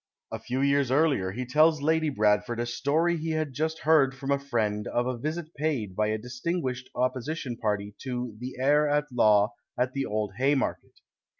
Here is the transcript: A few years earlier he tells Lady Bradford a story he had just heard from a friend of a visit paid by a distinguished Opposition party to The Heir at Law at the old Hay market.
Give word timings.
A 0.31 0.39
few 0.39 0.61
years 0.61 0.89
earlier 0.89 1.29
he 1.31 1.45
tells 1.45 1.83
Lady 1.83 2.09
Bradford 2.09 2.59
a 2.59 2.65
story 2.65 3.17
he 3.17 3.33
had 3.33 3.53
just 3.53 3.81
heard 3.81 4.15
from 4.15 4.31
a 4.31 4.39
friend 4.39 4.87
of 4.87 5.05
a 5.05 5.15
visit 5.15 5.53
paid 5.53 5.95
by 5.95 6.07
a 6.07 6.17
distinguished 6.17 6.89
Opposition 6.95 7.55
party 7.55 7.93
to 8.01 8.35
The 8.39 8.55
Heir 8.59 8.89
at 8.89 9.05
Law 9.11 9.53
at 9.77 9.93
the 9.93 10.07
old 10.07 10.31
Hay 10.37 10.55
market. 10.55 11.01